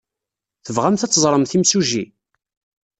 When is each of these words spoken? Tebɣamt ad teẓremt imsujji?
Tebɣamt 0.65 1.05
ad 1.05 1.11
teẓremt 1.11 1.55
imsujji? 1.57 2.03